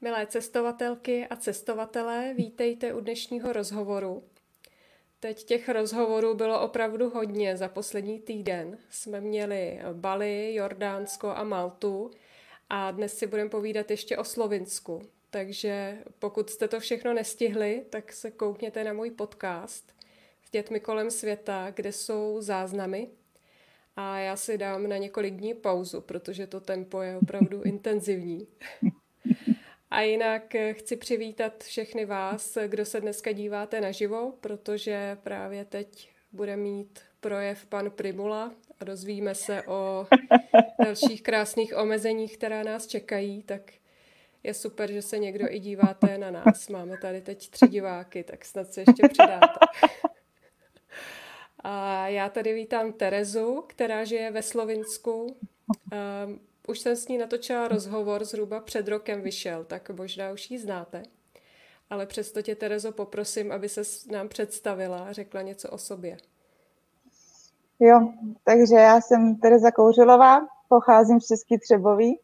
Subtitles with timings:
[0.00, 4.24] Milé cestovatelky a cestovatelé, vítejte u dnešního rozhovoru.
[5.20, 8.78] Teď těch rozhovorů bylo opravdu hodně za poslední týden.
[8.90, 12.10] Jsme měli Bali, Jordánsko a Maltu
[12.70, 15.02] a dnes si budeme povídat ještě o Slovinsku.
[15.30, 19.94] Takže pokud jste to všechno nestihli, tak se koukněte na můj podcast
[20.42, 23.10] s dětmi kolem světa, kde jsou záznamy.
[23.96, 28.48] A já si dám na několik dní pauzu, protože to tempo je opravdu intenzivní.
[29.90, 36.10] A jinak eh, chci přivítat všechny vás, kdo se dneska díváte naživo, protože právě teď
[36.32, 40.06] bude mít projev pan Primula a dozvíme se o
[40.84, 43.72] dalších krásných omezeních, která nás čekají, tak
[44.42, 46.68] je super, že se někdo i díváte na nás.
[46.68, 49.46] Máme tady teď tři diváky, tak snad se ještě přidáte.
[51.68, 55.36] A já tady vítám Terezu, která žije ve Slovinsku.
[56.68, 61.02] Už jsem s ní natočila rozhovor, zhruba před rokem vyšel, tak možná už ji znáte.
[61.90, 66.16] Ale přesto tě, Terezo, poprosím, aby se nám představila a řekla něco o sobě.
[67.80, 68.12] Jo,
[68.44, 72.18] takže já jsem Tereza Kouřilová, pocházím z Český Třebový.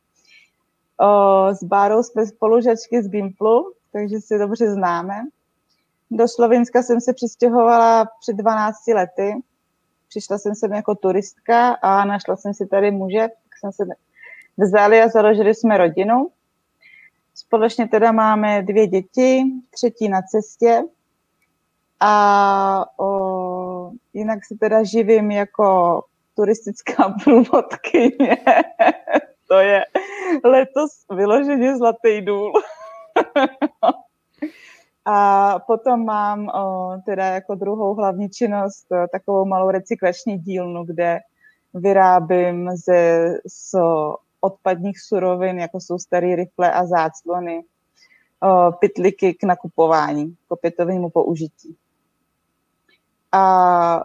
[1.01, 5.15] O, s Bárou jsme spolužačky z Gimplu, takže si dobře známe.
[6.11, 9.34] Do Slovenska jsem se přistěhovala před 12 lety.
[10.09, 13.84] Přišla jsem sem jako turistka a našla jsem si tady muže, tak jsem se
[14.56, 16.28] vzali a založili jsme rodinu.
[17.34, 20.83] Společně teda máme dvě děti, třetí na cestě
[22.00, 26.00] a o, jinak se teda živím jako
[26.36, 28.36] turistická průvodkyně.
[29.48, 29.84] to je
[30.44, 32.53] letos vyloženě zlatý důl.
[35.05, 41.20] a potom mám o, teda jako druhou hlavní činnost o, takovou malou recyklační dílnu, kde
[41.75, 43.75] vyrábím ze, z
[44.45, 47.65] odpadních surovin, jako jsou staré rifle a záclony,
[48.81, 51.77] pytliky k nakupování, k opětovnému použití.
[53.33, 54.05] A,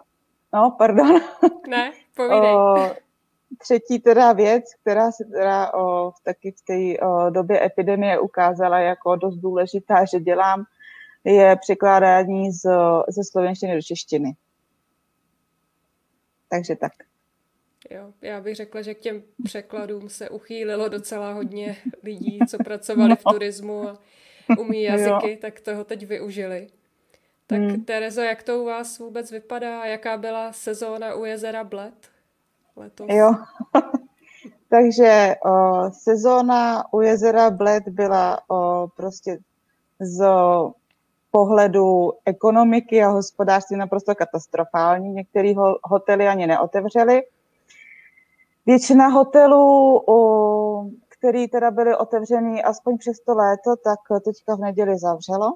[0.54, 1.20] no, pardon.
[1.68, 2.54] Ne, povídej.
[2.54, 2.76] O,
[3.58, 9.16] třetí teda věc, která se teda o, v taky v té době epidemie ukázala jako
[9.16, 10.64] dost důležitá, že dělám,
[11.24, 12.70] je překládání z,
[13.08, 14.36] ze slovenštiny do češtiny.
[16.48, 16.92] Takže tak.
[17.90, 23.16] Jo, já bych řekla, že k těm překladům se uchýlilo docela hodně lidí, co pracovali
[23.16, 23.98] v turismu a
[24.58, 25.36] umí jazyky, jo.
[25.40, 26.68] tak toho teď využili.
[27.46, 27.84] Tak hmm.
[27.84, 29.84] Terezo, jak to u vás vůbec vypadá?
[29.84, 31.94] Jaká byla sezóna u jezera Bled
[32.76, 33.06] letos?
[33.10, 33.34] Jo,
[34.70, 39.38] takže o, sezóna u jezera Bled byla o, prostě
[40.00, 40.24] z
[41.30, 45.10] pohledu ekonomiky a hospodářství naprosto katastrofální.
[45.10, 47.22] Některé ho, hotely ani neotevřely
[48.68, 50.00] Většina hotelů,
[51.08, 55.54] který teda byly otevřený aspoň přes to léto, tak teďka v neděli zavřelo,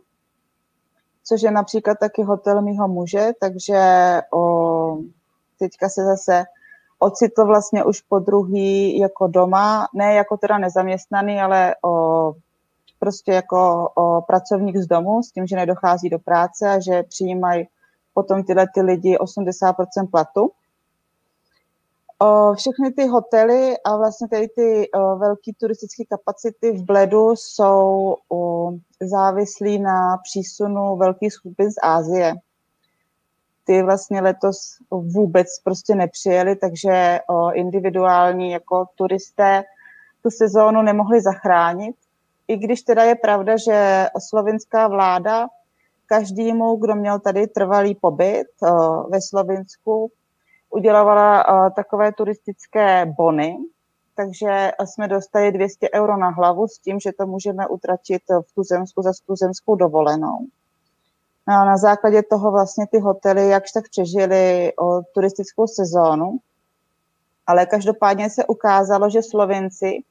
[1.24, 3.80] což je například taky hotel mýho muže, takže
[4.34, 4.98] o,
[5.58, 6.44] teďka se zase
[6.98, 12.32] ocitl vlastně už po druhý jako doma, ne jako teda nezaměstnaný, ale o,
[12.98, 17.68] prostě jako o pracovník z domu, s tím, že nedochází do práce a že přijímají
[18.14, 19.74] potom tyhle ty lidi 80%
[20.10, 20.50] platu
[22.56, 28.16] všechny ty hotely a vlastně tady ty velké turistické kapacity v Bledu jsou
[29.00, 32.34] závislí na přísunu velkých skupin z Ázie.
[33.64, 34.56] Ty vlastně letos
[34.90, 37.18] vůbec prostě nepřijeli, takže
[37.52, 39.64] individuální jako turisté
[40.22, 41.96] tu sezónu nemohli zachránit.
[42.48, 45.46] I když teda je pravda, že slovinská vláda
[46.06, 48.46] každému, kdo měl tady trvalý pobyt
[49.08, 50.10] ve Slovinsku,
[50.72, 53.56] udělovala uh, takové turistické bony,
[54.16, 59.02] takže jsme dostali 200 euro na hlavu s tím, že to můžeme utratit v tuzemsku
[59.02, 60.38] za tuzemskou dovolenou.
[61.48, 66.38] No a na základě toho vlastně ty hotely jakž tak přežili o turistickou sezónu,
[67.46, 70.02] ale každopádně se ukázalo, že Slovenci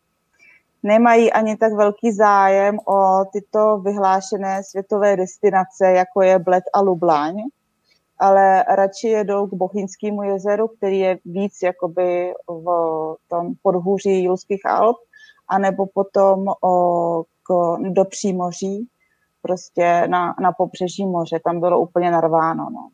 [0.84, 7.36] nemají ani tak velký zájem o tyto vyhlášené světové destinace, jako je Bled a Lublaň,
[8.22, 14.98] ale radši jedou k Bochýnskému jezeru, který je víc jakoby v tom podhůří Julských Alp,
[15.48, 18.88] anebo potom o, k, do Přímoří,
[19.42, 22.90] prostě na, na pobřeží moře, tam bylo úplně narváno, no.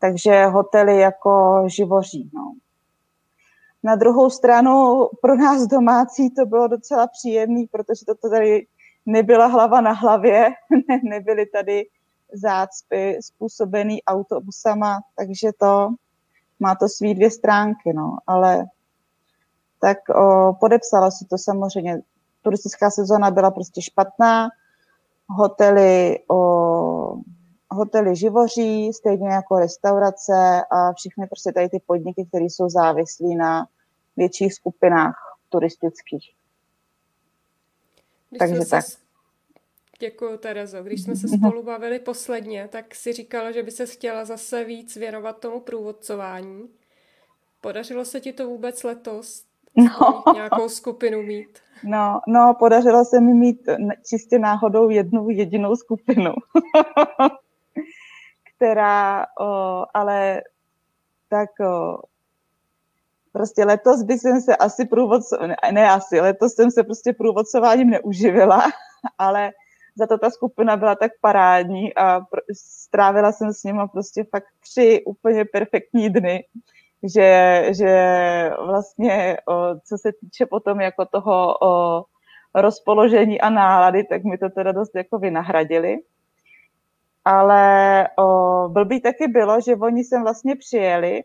[0.00, 2.54] Takže hotely jako živoří, no.
[3.82, 8.66] Na druhou stranu pro nás domácí to bylo docela příjemný, protože to tady
[9.06, 10.48] nebyla hlava na hlavě,
[10.88, 11.84] ne, nebyly tady
[12.32, 15.88] zácpy způsobený autobusama, takže to
[16.60, 18.66] má to svý dvě stránky, no, ale
[19.80, 22.00] tak o, podepsalo se to samozřejmě
[22.42, 24.48] turistická sezóna byla prostě špatná,
[25.28, 27.14] hotely, o,
[27.70, 33.66] hotely živoří, stejně jako restaurace a všechny prostě tady ty podniky, které jsou závislí na
[34.16, 36.34] větších skupinách turistických.
[38.30, 38.84] Když Takže tak.
[40.00, 40.82] Děkuji, Terezo.
[40.82, 41.38] Když jsme se mhm.
[41.38, 46.68] spolu bavili posledně, tak si říkala, že by se chtěla zase víc věnovat tomu průvodcování.
[47.60, 49.44] Podařilo se ti to vůbec letos?
[49.76, 50.22] No.
[50.34, 51.58] Nějakou skupinu mít?
[51.84, 53.68] No, no, podařilo se mi mít
[54.08, 56.34] čistě náhodou jednu jedinou skupinu,
[58.56, 60.42] která o, ale
[61.28, 62.02] tak o,
[63.32, 67.90] prostě letos by jsem se asi průvodco, ne, ne asi, letos jsem se prostě průvodcováním
[67.90, 68.62] neuživila,
[69.18, 69.52] ale
[69.98, 72.20] za to ta skupina byla tak parádní a
[72.52, 76.44] strávila jsem s nimi prostě fakt tři úplně perfektní dny,
[77.14, 77.92] že, že
[78.66, 79.36] vlastně,
[79.84, 81.56] co se týče potom jako toho
[82.54, 85.96] rozpoložení a nálady, tak mi to teda dost jako vynahradili.
[87.24, 91.22] Ale o, blbý taky bylo, že oni sem vlastně přijeli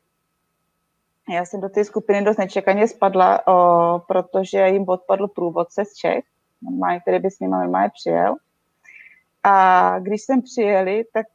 [1.30, 6.24] já jsem do té skupiny dost nečekaně spadla, o, protože jim odpadl průvodce z Čech,
[6.62, 8.36] normálně, který by s nimi normálně přijel.
[9.44, 11.26] A když jsem přijeli, tak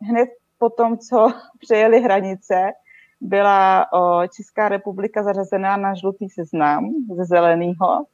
[0.00, 1.28] hned po tom, co
[1.60, 2.72] přejeli hranice,
[3.20, 8.04] byla o, Česká republika zařazená na žlutý seznam ze zeleného.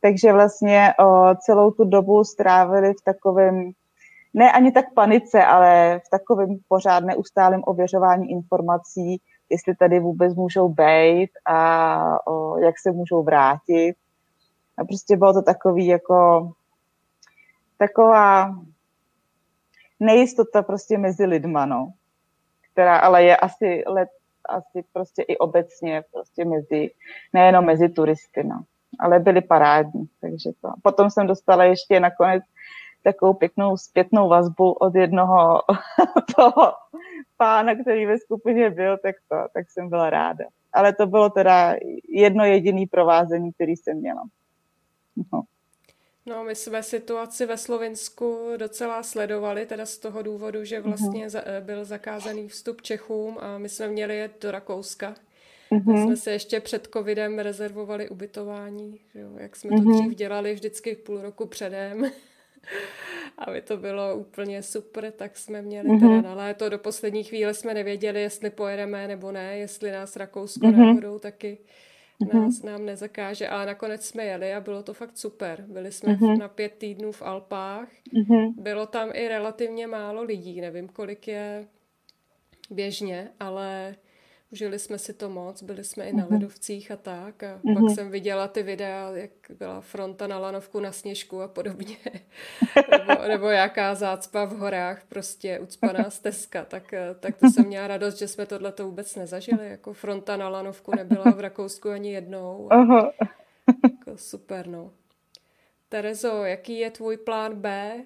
[0.00, 3.70] Takže vlastně o, celou tu dobu strávili v takovém,
[4.34, 9.20] ne ani tak panice, ale v takovém pořád neustálém ověřování informací,
[9.50, 13.94] jestli tady vůbec můžou být a o, jak se můžou vrátit.
[14.78, 16.50] A prostě bylo to takový jako
[17.78, 18.54] taková
[20.00, 21.92] nejistota prostě mezi lidma, no.
[22.72, 24.08] Která ale je asi let,
[24.48, 26.90] asi prostě i obecně prostě mezi,
[27.32, 28.62] nejenom mezi turisty, no.
[29.00, 30.68] Ale byli parádní, takže to.
[30.82, 32.44] Potom jsem dostala ještě nakonec
[33.02, 35.62] takovou pěknou zpětnou vazbu od jednoho
[36.36, 36.72] toho
[37.36, 40.44] pána, který ve skupině byl, tak, to, tak jsem byla ráda.
[40.72, 41.74] Ale to bylo teda
[42.08, 44.22] jedno jediné provázení, který jsem měla.
[45.32, 45.42] No.
[46.28, 51.60] No, my jsme situaci ve Slovensku docela sledovali, teda z toho důvodu, že vlastně uh-huh.
[51.60, 55.14] byl zakázaný vstup Čechům a my jsme měli jet do Rakouska.
[55.70, 55.92] Uh-huh.
[55.92, 59.84] My jsme se ještě před covidem rezervovali ubytování, že jo, jak jsme uh-huh.
[59.84, 62.10] to dřív dělali vždycky půl roku předem.
[63.38, 66.00] aby to bylo úplně super, tak jsme měli mm-hmm.
[66.00, 66.68] teda na léto.
[66.68, 70.76] Do poslední chvíle jsme nevěděli, jestli pojedeme nebo ne, jestli nás Rakousko mm-hmm.
[70.76, 71.87] náhodou taky mm-hmm.
[72.24, 73.48] Nás, nám nezakáže.
[73.48, 75.64] A nakonec jsme jeli a bylo to fakt super.
[75.68, 76.38] Byli jsme mm-hmm.
[76.38, 77.88] na pět týdnů v Alpách.
[78.14, 78.54] Mm-hmm.
[78.56, 81.66] Bylo tam i relativně málo lidí, nevím, kolik je
[82.70, 83.94] běžně, ale
[84.52, 86.32] Užili jsme si to moc, byli jsme i na uh-huh.
[86.32, 87.42] ledovcích a tak.
[87.42, 87.74] A uh-huh.
[87.74, 91.96] pak jsem viděla ty videa, jak byla fronta na lanovku na sněžku a podobně.
[92.90, 96.64] nebo, nebo jaká zácpa v horách, prostě ucpaná stezka.
[96.64, 99.70] Tak, tak to jsem měla radost, že jsme tohle to vůbec nezažili.
[99.70, 102.68] Jako fronta na lanovku nebyla v Rakousku ani jednou.
[103.82, 104.92] Jako super, no.
[105.88, 107.96] Terezo, jaký je tvůj plán B?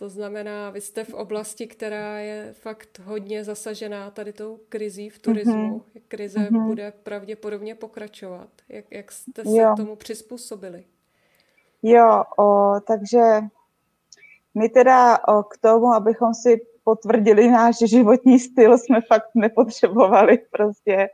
[0.00, 5.18] To znamená, vy jste v oblasti, která je fakt hodně zasažená tady tou krizí v
[5.18, 5.78] turismu.
[5.78, 6.02] Mm-hmm.
[6.08, 6.66] Krize mm-hmm.
[6.66, 8.48] bude pravděpodobně pokračovat.
[8.68, 9.74] Jak, jak jste se jo.
[9.76, 10.84] tomu přizpůsobili?
[11.82, 13.22] Jo, o, takže
[14.54, 21.08] my teda o, k tomu, abychom si potvrdili náš životní styl, jsme fakt nepotřebovali prostě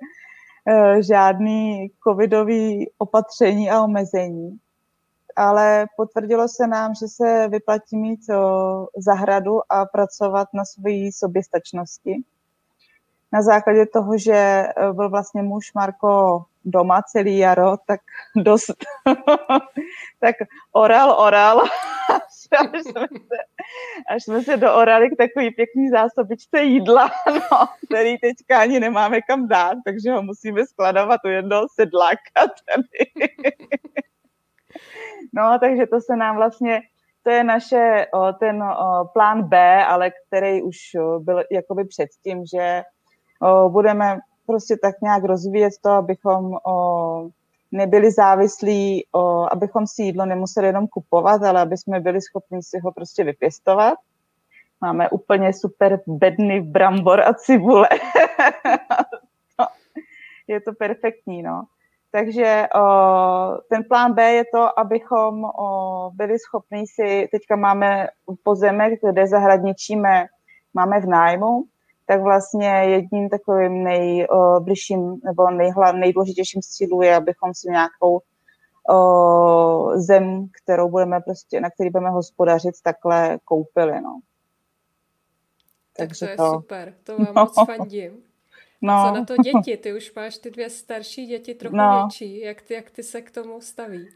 [0.68, 4.58] e, žádný covidový opatření a omezení
[5.36, 8.20] ale potvrdilo se nám, že se vyplatí mít
[8.96, 12.22] zahradu a pracovat na své soběstačnosti.
[13.32, 18.00] Na základě toho, že e, byl vlastně muž Marko doma celý jaro, tak
[18.36, 18.84] dost,
[20.20, 20.36] tak
[20.72, 21.60] oral, oral,
[22.14, 23.06] až, jsme se,
[24.08, 29.48] až jsme se doorali k takový pěkný zásobičce jídla, no, který teďka ani nemáme kam
[29.48, 33.30] dát, takže ho musíme skladovat u jednoho sedláka tady.
[35.36, 36.80] No, takže to se nám vlastně,
[37.22, 38.06] to je naše,
[38.40, 38.64] ten
[39.12, 40.76] plán B, ale který už
[41.18, 42.82] byl jakoby předtím, že
[43.68, 46.56] budeme prostě tak nějak rozvíjet to, abychom
[47.72, 49.06] nebyli závislí,
[49.50, 53.98] abychom si jídlo nemuseli jenom kupovat, ale aby jsme byli schopni si ho prostě vypěstovat.
[54.80, 57.88] Máme úplně super bedny brambor a cibule.
[60.48, 61.64] je to perfektní, no.
[62.14, 62.82] Takže o,
[63.68, 68.08] ten plán B je to, abychom o, byli schopni si, teďka máme
[68.42, 70.26] pozemek, kde zahradničíme,
[70.74, 71.64] máme v nájmu,
[72.06, 78.20] tak vlastně jedním takovým nejbližším nebo nejhla, nejdůležitějším cílů je, abychom si nějakou
[78.90, 84.20] o, zem, kterou budeme prostě, na který budeme hospodařit, takhle koupili, no.
[85.96, 86.52] Tak Takže to je to...
[86.54, 87.42] super, to vám no.
[87.42, 88.33] moc fandím.
[88.82, 89.04] No.
[89.08, 89.76] Co na to děti?
[89.76, 92.00] Ty už máš ty dvě starší děti trochu no.
[92.00, 92.40] větší.
[92.40, 94.08] Jak ty, jak ty se k tomu staví?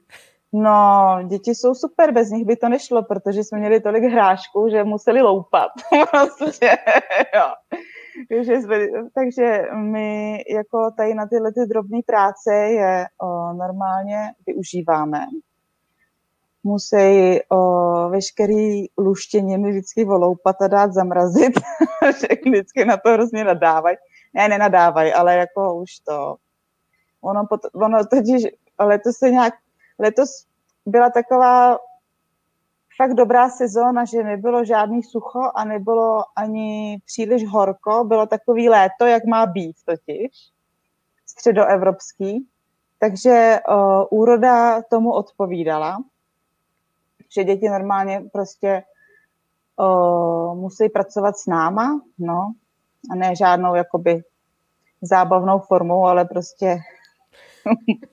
[0.52, 4.84] No, děti jsou super, bez nich by to nešlo, protože jsme měli tolik hrášků, že
[4.84, 5.70] museli loupat.
[6.38, 6.70] prostě,
[7.34, 7.48] jo.
[8.28, 8.78] Takže, jsme,
[9.14, 15.18] takže my jako tady na tyhle ty drobné práce je o, normálně využíváme.
[16.64, 21.52] Musí o, veškerý luštěniny vždycky voloupat a dát zamrazit.
[22.46, 23.96] vždycky na to hrozně nadávají.
[24.34, 26.36] Ne, nenadávají, ale jako už to.
[27.20, 28.42] Ono, pot, ono totiž
[28.78, 29.54] letos se nějak,
[29.98, 30.46] letos
[30.86, 31.78] byla taková
[32.96, 38.04] fakt dobrá sezóna, že nebylo žádný sucho a nebylo ani příliš horko.
[38.04, 40.30] Bylo takový léto, jak má být totiž,
[41.26, 42.48] středoevropský.
[42.98, 45.98] Takže uh, úroda tomu odpovídala,
[47.34, 48.82] že děti normálně prostě
[49.76, 52.52] uh, musí pracovat s náma, no,
[53.10, 54.22] a ne žádnou jakoby
[55.02, 56.78] zábavnou formou, ale prostě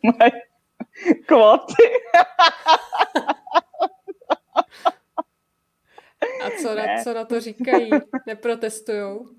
[1.28, 1.84] kvóty.
[6.46, 7.90] A co na, co na to říkají?
[8.28, 9.35] Neprotestujou?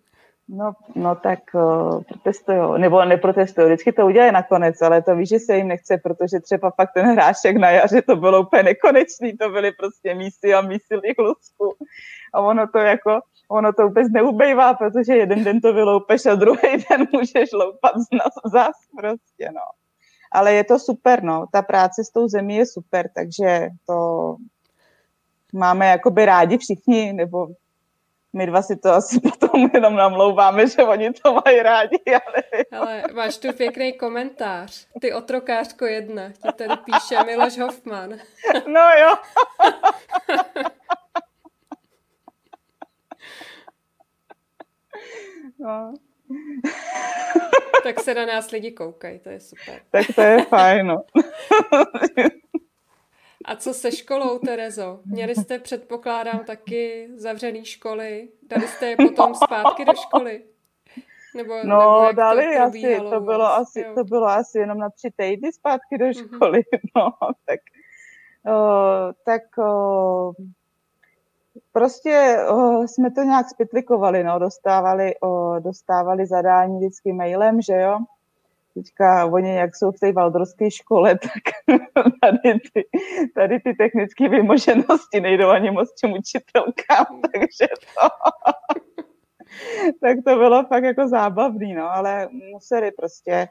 [0.48, 5.38] No, no tak uh, protestují, nebo neprotestují, vždycky to udělají nakonec, ale to víš, že
[5.38, 9.50] se jim nechce, protože třeba pak ten hrášek na jaře, to bylo úplně nekonečný, to
[9.50, 11.76] byly prostě mísy a mísy lusku.
[12.34, 16.76] A ono to jako, ono to vůbec neubejvá, protože jeden den to vyloupeš a druhý
[16.90, 17.94] den můžeš loupat
[18.44, 19.62] zas prostě, no.
[20.32, 24.36] Ale je to super, no, ta práce s tou zemí je super, takže to
[25.52, 27.48] máme jakoby rádi všichni, nebo
[28.36, 31.98] my dva si to asi potom jenom namlouváme, že oni to mají rádi.
[32.06, 34.86] Ale, ale máš tu pěkný komentář.
[35.00, 38.10] Ty otrokářko jedna, ti tady píše Miloš Hoffman.
[38.66, 39.14] No jo.
[45.58, 45.94] No.
[47.82, 49.80] tak se na nás lidi koukají, to je super.
[49.90, 50.96] Tak to je fajn, no.
[53.46, 55.00] A co se školou, Terezo?
[55.04, 58.28] Měli jste, předpokládám, taky zavřený školy?
[58.42, 60.44] Dali jste je potom zpátky do školy?
[61.36, 65.10] Nebo, no, nebo dali to asi, to bylo asi, to bylo asi jenom na tři
[65.16, 66.14] týdny zpátky do mhm.
[66.14, 66.80] školy, mm-hmm.
[66.96, 67.12] no,
[67.44, 67.60] tak,
[68.54, 70.32] o, tak o,
[71.72, 77.98] prostě o, jsme to nějak spitlikovali, no, dostávali, o, dostávali zadání vždycky mailem, že jo,
[78.76, 81.76] teďka oni, jak jsou v té valdorské škole, tak
[82.21, 82.85] tady ty,
[83.35, 88.09] tady ty technické vymoženosti nejdou ani moc čem učitelkám, takže to,
[90.00, 93.49] tak to bylo fakt jako zábavný, no, ale museli prostě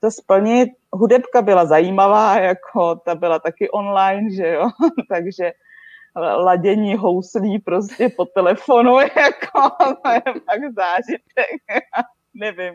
[0.00, 0.68] to splnit.
[0.92, 4.68] Hudebka byla zajímavá, jako ta byla taky online, že jo,
[5.08, 5.52] takže
[6.16, 9.70] ladění houslí prostě po telefonu, jako
[10.02, 11.84] to je fakt zážitek,
[12.34, 12.74] nevím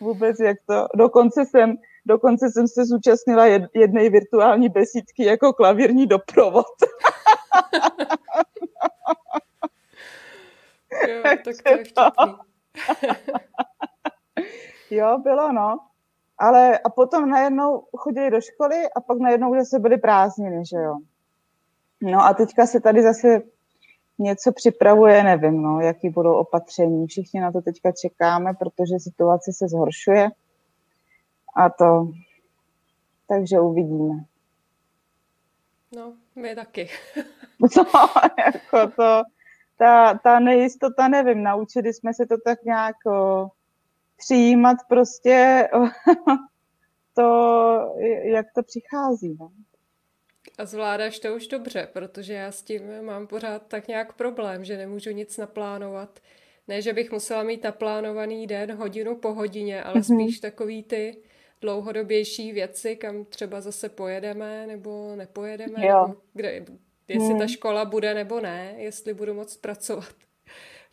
[0.00, 6.66] vůbec, jak to, dokonce jsem, dokonce jsem se zúčastnila jedné virtuální besídky jako klavírní doprovod.
[11.08, 11.82] jo, tak to je
[14.90, 15.78] jo, bylo, no.
[16.38, 20.96] Ale a potom najednou chodili do školy a pak najednou se byly prázdniny, že jo.
[22.02, 23.42] No a teďka se tady zase
[24.18, 27.06] něco připravuje, nevím, no, jaký budou opatření.
[27.06, 30.30] Všichni na to teďka čekáme, protože situace se zhoršuje.
[31.56, 32.08] A to,
[33.28, 34.24] takže uvidíme.
[35.96, 36.88] No, my taky.
[37.76, 37.84] no,
[38.44, 39.22] jako to,
[39.78, 43.48] ta, ta nejistota, nevím, naučili jsme se to tak nějak o,
[44.16, 45.78] přijímat prostě o,
[47.14, 49.36] to, jak to přichází.
[49.40, 49.50] No.
[50.58, 54.76] A zvládáš to už dobře, protože já s tím mám pořád tak nějak problém, že
[54.76, 56.20] nemůžu nic naplánovat.
[56.68, 60.24] Ne, že bych musela mít naplánovaný den hodinu po hodině, ale mm-hmm.
[60.24, 61.16] spíš takový ty
[61.60, 66.02] dlouhodobější věci, kam třeba zase pojedeme nebo nepojedeme, jo.
[66.06, 66.64] nebo kde,
[67.08, 67.38] jestli hmm.
[67.38, 70.14] ta škola bude nebo ne, jestli budu moc pracovat.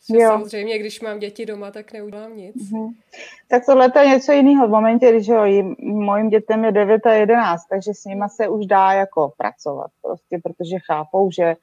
[0.09, 0.29] Že jo.
[0.29, 2.55] samozřejmě, když mám děti doma, tak neudělám nic.
[2.55, 2.87] Mm-hmm.
[3.47, 4.67] Tak tohle je něco jiného.
[4.67, 5.43] V momentě, když jo,
[5.79, 10.39] mojím dětem je 9 a 11, takže s nima se už dá jako pracovat, prostě,
[10.43, 11.55] protože chápou, že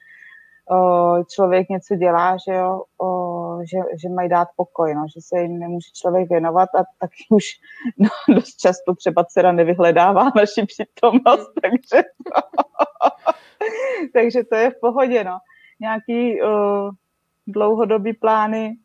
[0.70, 5.42] o, člověk něco dělá, že jo, o, že, že mají dát pokoj, no, že se
[5.42, 7.44] jim nemůže člověk věnovat a tak už
[7.98, 11.60] no, dost často třeba dcera nevyhledává naši přítomnost, mm.
[11.62, 12.40] takže to,
[14.12, 15.38] takže to je v pohodě, no.
[15.80, 16.90] Nějaký o,
[17.48, 18.76] dlouhodobý plány.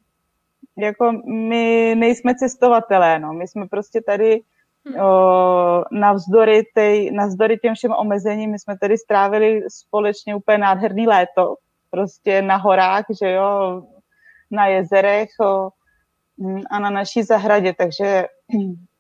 [0.78, 3.34] Jako my nejsme cestovatelé, no.
[3.34, 4.42] My jsme prostě tady
[4.86, 6.00] Hmm.
[6.00, 11.56] navzdory, tej, navzdory těm všem omezením, my jsme tady strávili společně úplně nádherný léto,
[11.90, 13.82] prostě na horách, že jo,
[14.52, 15.70] na jezerech o,
[16.70, 18.26] a na naší zahradě, takže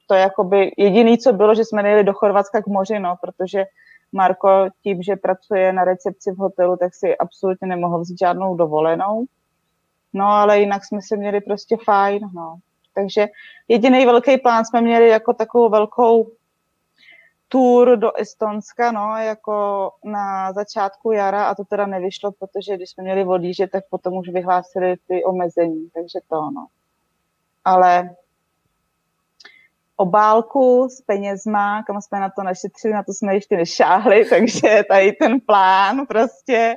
[0.07, 3.65] to je jakoby jediný, co bylo, že jsme nejeli do Chorvatska k moři, no, protože
[4.11, 9.25] Marko tím, že pracuje na recepci v hotelu, tak si absolutně nemohl vzít žádnou dovolenou.
[10.13, 12.57] No, ale jinak jsme se měli prostě fajn, no.
[12.95, 13.27] Takže
[13.67, 16.31] jediný velký plán jsme měli jako takovou velkou
[17.47, 23.03] tour do Estonska, no, jako na začátku jara a to teda nevyšlo, protože když jsme
[23.03, 26.67] měli odjíždět, tak potom už vyhlásili ty omezení, takže to, no.
[27.65, 28.15] Ale
[29.95, 35.11] obálku s penězma, kam jsme na to našetřili, na to jsme ještě nešáhli, takže tady
[35.11, 36.75] ten plán prostě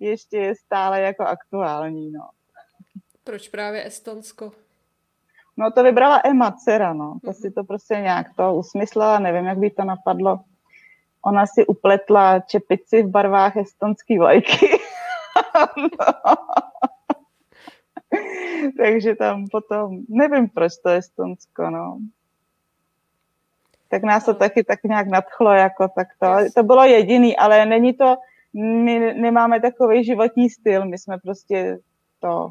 [0.00, 2.28] ještě je stále jako aktuální, no.
[3.28, 4.52] Proč právě Estonsko?
[5.56, 7.18] No to vybrala Emma dcera, no.
[7.24, 10.40] To si to prostě nějak to usmyslela, nevím, jak by to napadlo.
[11.24, 14.68] Ona si upletla čepici v barvách estonský vlajky.
[15.76, 16.34] no.
[18.76, 21.98] Takže tam potom, nevím, proč to Estonsko, no.
[23.88, 26.36] Tak nás to taky tak nějak nadchlo, jako tak to.
[26.54, 28.16] To bylo jediný, ale není to,
[28.54, 31.78] my nemáme takový životní styl, my jsme prostě
[32.20, 32.50] to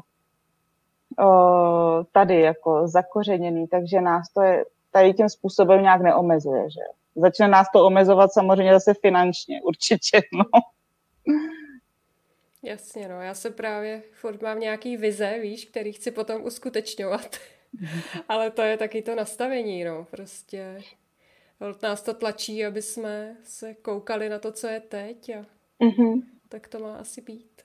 [2.12, 6.80] tady jako zakořeněný, takže nás to je tady tím způsobem nějak neomezuje, že
[7.18, 10.60] Začne nás to omezovat samozřejmě zase finančně, určitě, no.
[12.62, 17.36] Jasně, no, já se právě furt mám nějaký vize, víš, který chci potom uskutečňovat.
[18.28, 20.82] Ale to je taky to nastavení, no, prostě.
[21.82, 25.44] Nás to tlačí, aby jsme se koukali na to, co je teď a
[25.84, 26.22] mm-hmm.
[26.48, 27.62] tak to má asi být.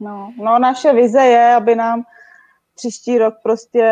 [0.00, 2.04] No, no, naše vize je, aby nám
[2.80, 3.86] příští rok prostě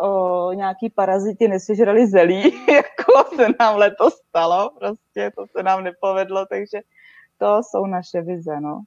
[0.00, 6.46] o, nějaký paraziti nesežrali zelí, jako se nám letos stalo, prostě to se nám nepovedlo,
[6.46, 6.80] takže
[7.38, 8.82] to jsou naše vize, no.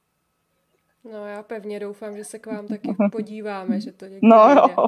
[1.12, 4.88] No já pevně doufám, že se k vám taky podíváme, že to někdy No jo,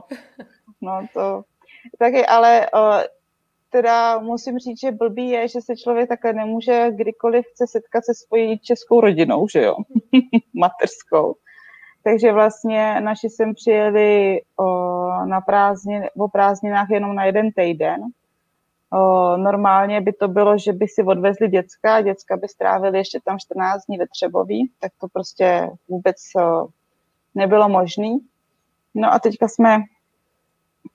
[0.81, 1.43] no to
[1.99, 2.79] taky, ale o,
[3.69, 8.13] teda musím říct, že blbý je, že se člověk takhle nemůže kdykoliv chce setkat se
[8.13, 9.75] svojí českou rodinou, že jo,
[10.53, 11.35] mateřskou.
[12.09, 14.65] Takže vlastně naši sem přijeli o,
[15.25, 18.01] na prázdnin, o prázdninách jenom na jeden týden.
[18.93, 23.39] O, normálně by to bylo, že by si odvezli děcka, děcka by strávili ještě tam
[23.39, 26.67] 14 dní ve Třeboví, tak to prostě vůbec o,
[27.35, 28.17] nebylo možné.
[28.95, 29.77] No a teďka jsme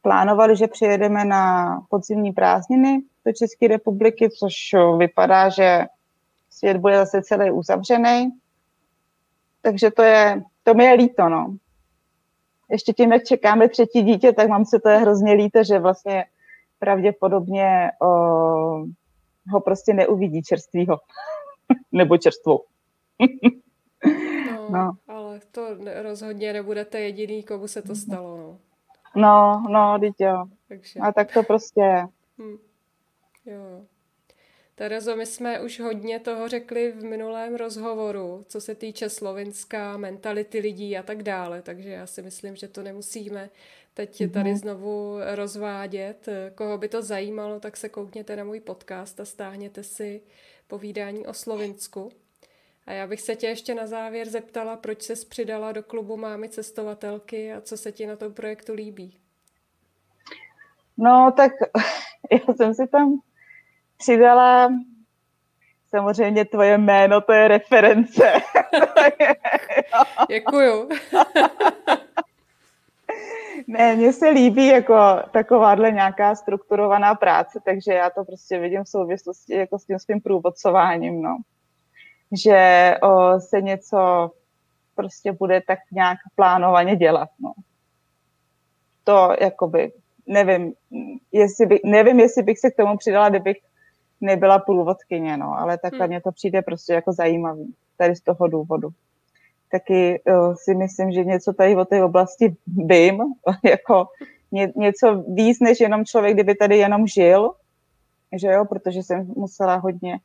[0.02, 4.54] plánovali, že přijedeme na podzimní prázdniny do České republiky, což
[4.98, 5.84] vypadá, že
[6.50, 8.30] svět bude zase celý uzavřený.
[9.62, 11.56] Takže to je to mi je líto, no.
[12.70, 16.24] Ještě tím, jak čekáme třetí dítě, tak mám se to je hrozně líto, že vlastně
[16.78, 18.06] pravděpodobně o,
[19.50, 21.00] ho prostě neuvidí čerstvýho.
[21.92, 22.64] Nebo čerstvou.
[24.50, 25.66] no, no, ale to
[26.02, 28.58] rozhodně nebudete jediný, komu se to stalo, no.
[29.16, 30.44] No, no, dítě, jo.
[30.68, 31.00] Takže...
[31.00, 32.06] A tak to prostě je.
[32.38, 32.56] Hm.
[33.46, 33.84] Jo.
[34.76, 40.58] Terezo, my jsme už hodně toho řekli v minulém rozhovoru, co se týče slovinská, mentality
[40.58, 43.50] lidí a tak dále, takže já si myslím, že to nemusíme
[43.94, 44.30] teď mm-hmm.
[44.30, 46.28] tady znovu rozvádět.
[46.54, 50.22] Koho by to zajímalo, tak se koukněte na můj podcast a stáhněte si
[50.66, 52.12] povídání o Slovinsku.
[52.86, 56.48] A já bych se tě ještě na závěr zeptala, proč se přidala do klubu Mámy
[56.48, 59.18] cestovatelky a co se ti na tom projektu líbí?
[60.96, 61.52] No, tak
[62.32, 63.20] já jsem si tam
[64.04, 64.68] přidala
[65.88, 68.32] samozřejmě tvoje jméno, to je reference.
[70.28, 70.88] Děkuju.
[73.66, 74.94] ne, mně se líbí jako
[75.30, 80.20] takováhle nějaká strukturovaná práce, takže já to prostě vidím v souvislosti jako s tím svým
[80.20, 81.36] průvodcováním, no.
[82.44, 84.30] Že o, se něco
[84.94, 87.52] prostě bude tak nějak plánovaně dělat, no.
[89.04, 89.92] To jakoby,
[90.26, 90.72] nevím,
[91.32, 93.56] jestli by, nevím, jestli bych se k tomu přidala, kdybych
[94.24, 96.08] nebyla průvodkyně, no, ale takhle hmm.
[96.08, 98.88] mě to přijde prostě jako zajímavý, tady z toho důvodu.
[99.70, 103.18] Taky uh, si myslím, že něco tady o té oblasti vím,
[103.64, 104.06] jako
[104.52, 107.50] ně, něco víc, než jenom člověk, kdyby tady jenom žil,
[108.36, 110.18] že jo, protože jsem musela hodně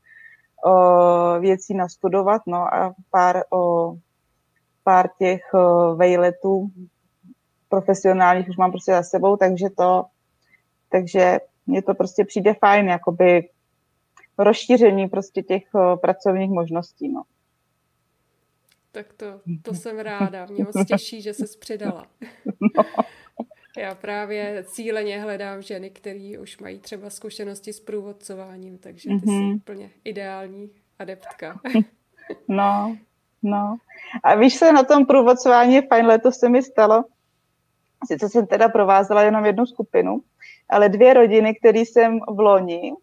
[0.66, 3.98] uh, věcí nastudovat, no a pár, uh,
[4.84, 6.70] pár těch uh, vejletů
[7.70, 10.06] profesionálních už mám prostě za sebou, takže to,
[10.92, 13.50] takže mně to prostě přijde fajn, jakoby
[14.44, 17.10] rozšíření prostě těch uh, pracovních možností.
[17.10, 17.24] No.
[18.92, 19.26] Tak to,
[19.62, 20.46] to jsem ráda.
[20.46, 22.08] Mě moc těší, že se přidala.
[22.78, 22.84] No.
[23.78, 29.26] Já právě cíleně hledám ženy, které už mají třeba zkušenosti s průvodcováním, takže ty mm-hmm.
[29.26, 29.56] jsi mhm.
[29.56, 31.60] úplně ideální adeptka.
[32.48, 32.98] No,
[33.44, 33.78] no.
[34.24, 37.04] A víš se, na tom průvodcování je fajn, letos se mi stalo,
[38.08, 40.22] sice jsem teda provázela jenom jednu skupinu,
[40.70, 42.94] ale dvě rodiny, které jsem v loni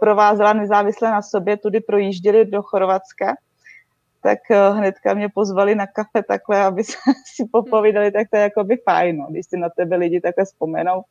[0.00, 3.36] provázela nezávisle na sobě, tudy projížděli do Chorvatska,
[4.22, 6.96] tak uh, hnedka mě pozvali na kafe takhle, aby se
[7.34, 11.02] si popovídali, tak to je jakoby fajn, no, když si na tebe lidi takhle vzpomenou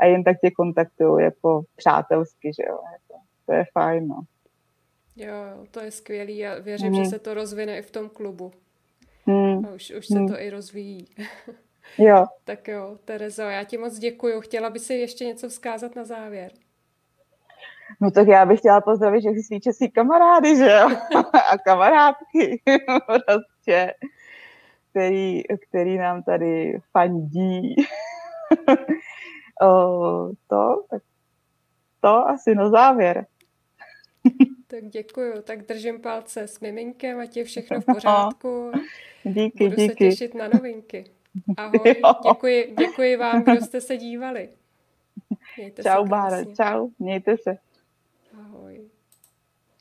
[0.00, 3.14] a jen tak tě kontaktují jako přátelsky, že jo, to,
[3.46, 4.20] to je fajn, no.
[5.16, 7.04] Jo, to je skvělý a věřím, mm.
[7.04, 8.52] že se to rozvine i v tom klubu.
[9.26, 9.66] Mm.
[9.66, 10.28] A už, už se mm.
[10.28, 11.08] to i rozvíjí.
[11.98, 12.26] Jo.
[12.44, 14.40] tak jo, Terezo, já ti moc děkuju.
[14.40, 16.52] Chtěla by si ještě něco vzkázat na závěr?
[18.00, 20.88] No tak já bych chtěla pozdravit všechny svý český kamarády, že jo?
[21.52, 22.62] A kamarádky
[23.26, 23.94] prostě,
[24.90, 27.76] který, který nám tady fandí.
[29.62, 31.02] o, to, tak
[32.00, 33.26] to asi na závěr.
[34.66, 38.72] Tak děkuju, tak držím palce s miminkem a tě všechno v pořádku.
[39.24, 39.88] Díky, Budu díky.
[39.88, 41.04] se těšit na novinky.
[41.56, 44.48] Ahoj, děkuji, děkuji vám, kdo jste se dívali.
[45.56, 47.58] Mějte čau, Bára, čau, mějte se.
[48.52, 48.91] Ahoj.